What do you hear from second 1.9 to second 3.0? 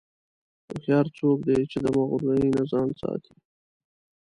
مغرورۍ نه ځان